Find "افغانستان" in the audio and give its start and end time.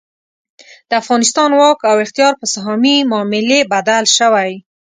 1.01-1.49